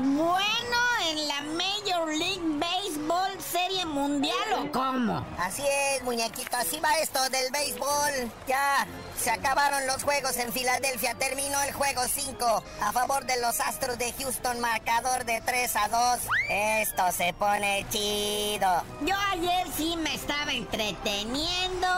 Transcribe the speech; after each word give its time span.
bueno 0.00 0.76
en 1.08 1.28
la 1.28 1.40
Major 1.42 2.08
League 2.08 2.42
Baseball 2.58 3.40
Serie 3.40 3.86
Mundial 3.86 4.36
o 4.58 4.70
cómo? 4.70 5.26
Así 5.38 5.62
es, 5.66 6.02
muñequito, 6.02 6.56
así 6.56 6.78
va 6.80 6.92
esto 6.98 7.18
del 7.30 7.50
béisbol. 7.50 8.30
Ya 8.46 8.86
se 9.18 9.30
acabaron 9.30 9.86
los 9.86 10.02
juegos 10.02 10.36
en 10.36 10.52
Filadelfia, 10.52 11.14
terminó 11.14 11.60
el 11.62 11.72
juego 11.72 12.02
5 12.06 12.62
a 12.82 12.92
favor 12.92 13.24
de 13.24 13.40
los 13.40 13.60
Astros 13.60 13.98
de 13.98 14.12
Houston, 14.12 14.60
marcador 14.60 15.24
de 15.24 15.40
3 15.40 15.76
a 15.76 15.88
2. 15.88 16.20
Esto 16.50 17.12
se 17.12 17.32
pone 17.32 17.86
chido. 17.90 18.82
Yo 19.00 19.14
ayer 19.32 19.66
sí 19.76 19.96
me 19.96 20.14
estaba 20.14 20.52
entreteniendo, 20.52 21.88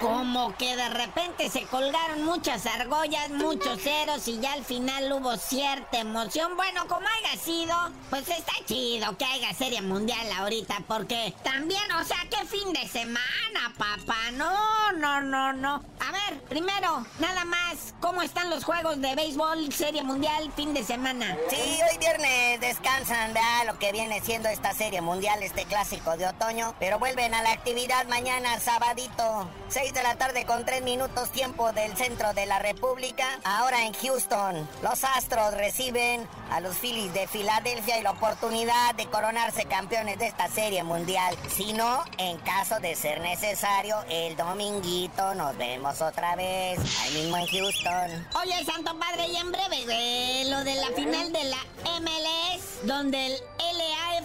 como 0.00 0.54
que 0.56 0.76
de 0.76 0.88
repente 0.90 1.50
se 1.50 1.62
colgaron 1.62 2.24
muchas 2.24 2.66
argollas, 2.66 3.30
muchos 3.30 3.80
ceros 3.80 4.26
y 4.28 4.38
ya 4.40 4.52
al 4.52 4.64
final 4.64 5.12
hubo 5.12 5.36
cierta 5.36 5.98
emoción. 5.98 6.56
Bueno, 6.56 6.86
como 6.86 7.06
haya 7.06 7.40
sido, 7.40 7.74
pues 8.10 8.28
está 8.28 8.52
chido 8.66 9.16
que 9.16 9.24
haya 9.24 9.52
serie 9.54 9.82
mundial 9.82 10.26
ahorita, 10.38 10.82
porque 10.86 11.34
también, 11.42 11.90
o 11.92 12.04
sea, 12.04 12.18
qué 12.30 12.46
fin 12.46 12.72
de 12.72 12.86
semana, 12.88 13.72
papá. 13.76 14.30
No, 14.32 14.92
no, 14.92 15.20
no, 15.20 15.52
no. 15.52 15.82
A 16.00 16.12
ver, 16.12 16.40
primero, 16.48 17.04
nada 17.18 17.44
más, 17.44 17.94
¿cómo 18.00 18.22
están 18.22 18.50
los 18.50 18.64
juegos 18.64 19.00
de 19.00 19.14
béisbol, 19.14 19.72
serie 19.72 20.02
mundial, 20.02 20.52
fin 20.54 20.74
de 20.74 20.84
semana? 20.84 21.36
Sí, 21.50 21.56
hoy 21.56 21.98
viernes 21.98 22.60
descansan, 22.60 23.34
¿verdad? 23.34 23.66
Lo 23.66 23.78
que 23.78 23.92
viene 23.92 24.20
siendo 24.20 24.48
esta 24.48 24.72
serie 24.74 25.00
mundial, 25.00 25.42
este 25.42 25.64
clásico 25.64 26.16
de 26.16 26.26
otoño, 26.26 26.74
pero 26.78 26.98
vuelven 26.98 27.34
a 27.34 27.42
la 27.42 27.52
actividad 27.52 28.06
mañana, 28.06 28.60
sabadito, 28.60 29.48
6 29.68 29.87
de 29.92 30.02
la 30.02 30.16
tarde 30.16 30.44
con 30.44 30.66
3 30.66 30.82
minutos 30.82 31.30
tiempo 31.30 31.72
del 31.72 31.96
centro 31.96 32.34
de 32.34 32.44
la 32.44 32.58
República. 32.58 33.24
Ahora 33.44 33.86
en 33.86 33.94
Houston, 33.94 34.68
los 34.82 35.02
Astros 35.02 35.54
reciben 35.54 36.28
a 36.50 36.60
los 36.60 36.76
Phillies 36.76 37.12
de 37.14 37.26
Filadelfia 37.26 37.98
y 37.98 38.02
la 38.02 38.10
oportunidad 38.10 38.94
de 38.96 39.06
coronarse 39.06 39.64
campeones 39.64 40.18
de 40.18 40.26
esta 40.26 40.48
serie 40.48 40.82
mundial. 40.82 41.34
Si 41.48 41.72
no, 41.72 42.04
en 42.18 42.36
caso 42.38 42.80
de 42.80 42.94
ser 42.96 43.20
necesario, 43.20 43.96
el 44.10 44.36
dominguito 44.36 45.34
nos 45.34 45.56
vemos 45.56 46.02
otra 46.02 46.36
vez, 46.36 46.78
ahí 47.00 47.14
mismo 47.14 47.38
en 47.38 47.46
Houston. 47.46 48.28
Oye, 48.42 48.64
Santo 48.66 48.98
Padre, 48.98 49.28
y 49.28 49.36
en 49.36 49.50
breve, 49.50 49.84
eh, 49.88 50.44
lo 50.50 50.64
de 50.64 50.74
la 50.74 50.88
final 50.88 51.32
de 51.32 51.44
la 51.44 51.64
MLS, 52.00 52.86
donde 52.86 53.26
el 53.26 53.40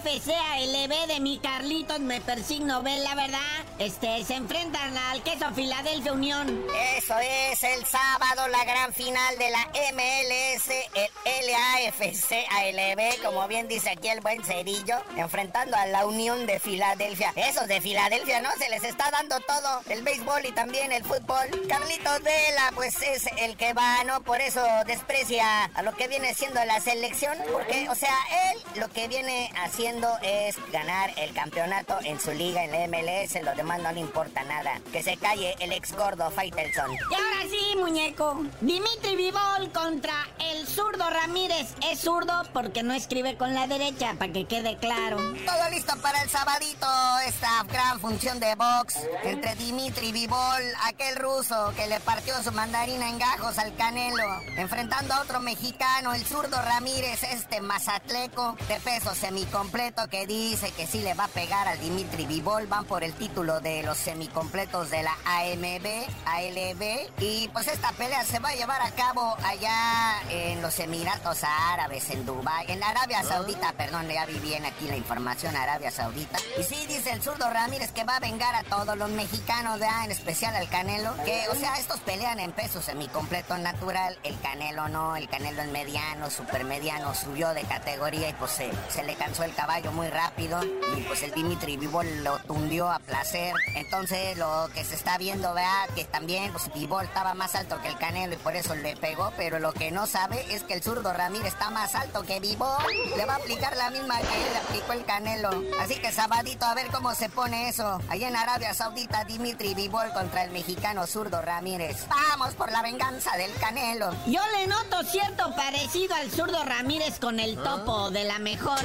LAFC 0.03 0.31
ALB 0.31 1.07
de 1.07 1.19
mi 1.21 1.37
Carlitos 1.37 1.99
me 1.99 2.19
persigno, 2.19 2.81
ven 2.83 3.03
la 3.05 3.15
verdad, 3.15 3.39
este, 3.79 4.23
se 4.25 4.35
enfrentan 4.35 4.97
al 4.97 5.23
queso 5.23 5.49
Filadelfia 5.53 6.11
Unión. 6.11 6.65
Eso 6.97 7.17
es 7.19 7.63
el 7.63 7.85
sábado, 7.85 8.49
la 8.49 8.65
gran 8.65 8.93
final 8.93 9.37
de 9.37 9.49
la 9.49 9.65
MLS, 9.93 10.69
el 10.93 11.47
LAFC 11.47 12.33
ALB, 12.51 13.23
como 13.23 13.47
bien 13.47 13.69
dice 13.69 13.91
aquí 13.91 14.09
el 14.09 14.19
buen 14.19 14.43
Cerillo, 14.43 14.97
enfrentando 15.15 15.77
a 15.77 15.85
la 15.85 16.05
Unión 16.05 16.45
de 16.47 16.59
Filadelfia. 16.59 17.31
Esos 17.37 17.67
de 17.67 17.79
Filadelfia, 17.79 18.41
¿no? 18.41 18.51
Se 18.57 18.69
les 18.69 18.83
está 18.83 19.09
dando 19.09 19.39
todo, 19.39 19.81
el 19.87 20.01
béisbol 20.01 20.45
y 20.45 20.51
también 20.51 20.91
el 20.91 21.05
fútbol. 21.05 21.65
Carlitos 21.69 22.21
Vela, 22.23 22.71
pues 22.75 23.01
es 23.01 23.27
el 23.37 23.55
que 23.55 23.73
va, 23.73 24.03
¿no? 24.03 24.21
Por 24.21 24.41
eso 24.41 24.61
desprecia 24.85 25.65
a 25.73 25.81
lo 25.81 25.95
que 25.95 26.09
viene 26.09 26.33
siendo 26.33 26.63
la 26.65 26.81
selección, 26.81 27.37
porque, 27.53 27.87
o 27.89 27.95
sea, 27.95 28.17
él 28.51 28.81
lo 28.81 28.89
que 28.89 29.07
viene 29.07 29.49
haciendo 29.55 29.92
es 30.21 30.55
ganar 30.71 31.11
el 31.17 31.33
campeonato 31.33 31.97
en 32.03 32.19
su 32.19 32.31
liga, 32.31 32.63
en 32.63 32.71
la 32.71 32.87
MLS, 32.87 33.41
lo 33.43 33.53
demás 33.55 33.79
no 33.81 33.91
le 33.91 33.99
importa 33.99 34.43
nada. 34.43 34.81
Que 34.91 35.03
se 35.03 35.17
calle 35.17 35.55
el 35.59 35.71
ex 35.71 35.93
gordo 35.95 36.29
Faitelson. 36.31 36.91
Y 36.91 37.13
ahora 37.13 37.49
sí, 37.49 37.75
muñeco, 37.77 38.43
Dimitri 38.61 39.15
Vivol 39.15 39.71
contra 39.71 40.27
el 40.39 40.62
zurdo 40.67 41.09
Ramírez. 41.09 41.67
Es 41.91 42.01
zurdo 42.01 42.43
porque 42.53 42.83
no 42.83 42.93
escribe 42.93 43.37
con 43.37 43.53
la 43.53 43.67
derecha, 43.67 44.15
para 44.17 44.31
que 44.31 44.45
quede 44.45 44.77
claro. 44.77 45.17
Todo 45.17 45.69
listo 45.71 45.95
para 46.01 46.21
el 46.21 46.29
sabadito, 46.29 46.87
esta 47.27 47.63
gran 47.63 47.99
función 47.99 48.39
de 48.39 48.55
box 48.55 48.99
entre 49.23 49.55
Dimitri 49.55 50.11
Vivol, 50.11 50.63
aquel 50.85 51.15
ruso 51.17 51.73
que 51.75 51.87
le 51.87 51.99
partió 51.99 52.41
su 52.43 52.51
mandarina 52.51 53.09
en 53.09 53.19
gajos 53.19 53.57
al 53.57 53.75
Canelo, 53.75 54.23
enfrentando 54.57 55.13
a 55.13 55.21
otro 55.21 55.39
mexicano, 55.39 56.13
el 56.13 56.25
zurdo 56.25 56.61
Ramírez, 56.61 57.23
este 57.23 57.61
mazatleco 57.61 58.55
de 58.67 58.79
peso 58.79 59.13
semicompleto 59.15 60.07
que 60.07 60.27
dice 60.27 60.71
que 60.71 60.87
sí 60.87 61.01
le 61.01 61.13
va 61.13 61.25
a 61.25 61.29
pegar 61.29 61.67
al 61.67 61.79
Dimitri 61.79 62.25
Vivol, 62.25 62.67
van 62.67 62.85
por 62.85 63.03
el 63.03 63.13
título 63.13 63.59
de 63.59 63.83
los 63.83 63.97
semicompletos 63.97 64.89
de 64.89 65.03
la 65.03 65.15
AMB, 65.25 65.87
ALB, 66.25 67.09
y 67.19 67.47
pues 67.49 67.67
esta 67.67 67.91
pelea 67.93 68.23
se 68.23 68.39
va 68.39 68.49
a 68.49 68.55
llevar 68.55 68.81
a 68.81 68.91
cabo 68.91 69.35
allá 69.43 70.21
los 70.61 70.77
Emiratos 70.79 71.43
Árabes, 71.43 72.09
en 72.09 72.25
Dubái, 72.25 72.65
en 72.69 72.83
Arabia 72.83 73.23
Saudita, 73.23 73.73
perdón, 73.73 74.07
ya 74.07 74.25
vi 74.25 74.39
bien 74.39 74.65
aquí 74.65 74.87
la 74.87 74.97
información, 74.97 75.55
Arabia 75.55 75.91
Saudita. 75.91 76.37
Y 76.59 76.63
sí, 76.63 76.85
dice 76.87 77.11
el 77.11 77.21
zurdo 77.21 77.49
Ramírez 77.49 77.91
que 77.91 78.03
va 78.03 78.17
a 78.17 78.19
vengar 78.19 78.55
a 78.55 78.63
todos 78.63 78.97
los 78.97 79.09
mexicanos, 79.09 79.79
¿verdad? 79.79 80.05
en 80.05 80.11
especial 80.11 80.55
al 80.55 80.69
Canelo, 80.69 81.15
que, 81.25 81.47
o 81.49 81.55
sea, 81.55 81.77
estos 81.77 81.99
pelean 82.01 82.39
en 82.39 82.51
peso 82.51 82.81
semicompleto 82.81 83.57
natural, 83.57 84.17
el 84.23 84.39
Canelo 84.41 84.87
no, 84.89 85.15
el 85.15 85.29
Canelo 85.29 85.61
en 85.61 85.71
mediano, 85.71 86.29
super 86.29 86.65
mediano, 86.65 87.13
subió 87.13 87.53
de 87.53 87.63
categoría 87.63 88.29
y 88.29 88.33
pues 88.33 88.51
se, 88.51 88.71
se 88.89 89.03
le 89.03 89.15
cansó 89.15 89.43
el 89.43 89.53
caballo 89.53 89.91
muy 89.91 90.09
rápido 90.09 90.59
y 90.63 91.01
pues 91.01 91.23
el 91.23 91.31
Dimitri 91.31 91.77
Vivol 91.77 92.23
lo 92.23 92.39
tundió 92.39 92.91
a 92.91 92.99
placer. 92.99 93.53
Entonces 93.75 94.37
lo 94.37 94.69
que 94.73 94.83
se 94.83 94.95
está 94.95 95.17
viendo, 95.17 95.53
vea, 95.53 95.87
que 95.95 96.05
también 96.05 96.51
pues 96.51 96.71
Vivol 96.73 97.05
estaba 97.05 97.33
más 97.33 97.55
alto 97.55 97.81
que 97.81 97.87
el 97.87 97.97
Canelo 97.97 98.33
y 98.33 98.37
por 98.37 98.55
eso 98.55 98.75
le 98.75 98.95
pegó, 98.95 99.31
pero 99.37 99.59
lo 99.59 99.73
que 99.73 99.91
no 99.91 100.07
sabe 100.07 100.42
es 100.49 100.63
que 100.63 100.73
el 100.75 100.83
zurdo 100.83 101.13
Ramírez 101.13 101.53
está 101.53 101.69
más 101.69 101.95
alto 101.95 102.23
que 102.23 102.39
Vivol. 102.39 102.77
Le 103.15 103.25
va 103.25 103.33
a 103.33 103.37
aplicar 103.37 103.75
la 103.75 103.89
misma 103.89 104.19
que 104.19 104.35
él 104.35 104.51
le 104.51 104.57
aplicó 104.57 104.93
el 104.93 105.05
Canelo. 105.05 105.49
Así 105.79 105.95
que 105.95 106.11
sabadito 106.11 106.65
a 106.65 106.73
ver 106.73 106.87
cómo 106.87 107.13
se 107.15 107.29
pone 107.29 107.69
eso. 107.69 107.99
Allá 108.09 108.27
en 108.27 108.35
Arabia 108.35 108.73
Saudita, 108.73 109.23
Dimitri 109.25 109.73
Vivol 109.73 110.11
contra 110.13 110.43
el 110.43 110.51
mexicano 110.51 111.07
zurdo 111.07 111.41
Ramírez. 111.41 112.07
Vamos 112.07 112.53
por 112.55 112.71
la 112.71 112.81
venganza 112.81 113.35
del 113.37 113.53
Canelo. 113.55 114.11
Yo 114.25 114.41
le 114.57 114.67
noto 114.67 115.03
cierto 115.03 115.55
parecido 115.55 116.15
al 116.15 116.31
zurdo 116.31 116.63
Ramírez 116.63 117.19
con 117.19 117.39
el 117.39 117.55
topo 117.57 118.09
de 118.11 118.23
la 118.23 118.39
mejor. 118.39 118.79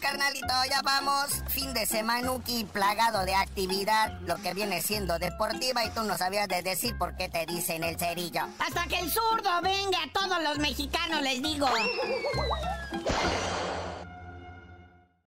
Carnalito, 0.00 0.54
ya 0.68 0.82
vamos. 0.82 1.42
Fin 1.48 1.74
de 1.74 1.86
semanuki 1.86 2.64
plagado 2.64 3.24
de 3.24 3.34
actividad, 3.34 4.18
lo 4.22 4.36
que 4.36 4.54
viene 4.54 4.80
siendo 4.80 5.18
deportiva 5.18 5.84
y 5.84 5.90
tú 5.90 6.02
no 6.04 6.16
sabías 6.16 6.48
de 6.48 6.62
decir 6.62 6.96
por 6.98 7.16
qué 7.16 7.28
te 7.28 7.46
dicen 7.46 7.84
el 7.84 7.98
cerillo. 7.98 8.42
Hasta 8.58 8.86
que 8.86 8.98
el 8.98 9.10
zurdo 9.10 9.50
venga, 9.62 9.98
a 10.02 10.12
todos 10.12 10.42
los 10.42 10.58
mexicanos 10.58 11.22
les 11.22 11.42
digo. 11.42 11.68